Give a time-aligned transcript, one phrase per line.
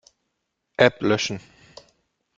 [0.85, 1.39] App löschen.